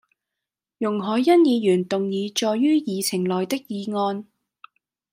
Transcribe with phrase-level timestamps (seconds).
[0.79, 4.25] 容海恩議員動議載於議程內的議案